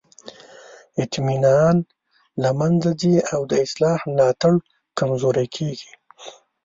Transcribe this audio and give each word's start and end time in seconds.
اطمینان 1.01 1.75
له 2.41 2.49
منځه 2.59 2.89
ځي 3.01 3.15
او 3.33 3.41
د 3.51 3.53
اصلاح 3.65 3.99
ملاتړ 4.13 4.53
کمزوری 4.97 5.47
کیږي. 5.55 5.91